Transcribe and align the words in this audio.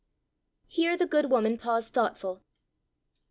Here 0.67 0.97
the 0.97 1.05
good 1.05 1.29
woman 1.29 1.59
paused, 1.59 1.93
thoughtful. 1.93 2.41